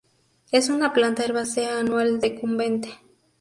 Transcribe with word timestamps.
Es 0.51 0.69
una 0.69 0.93
planta 0.93 1.23
herbácea 1.23 1.77
anual; 1.77 2.19
decumbente. 2.19 2.97